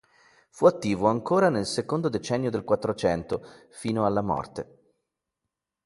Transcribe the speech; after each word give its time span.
Fu 0.49 0.65
attivo 0.65 1.09
ancora 1.09 1.49
nel 1.51 1.67
secondo 1.67 2.09
decennio 2.09 2.49
del 2.49 2.63
Quattrocento, 2.63 3.45
fino 3.69 4.03
alla 4.03 4.23
morte. 4.23 4.79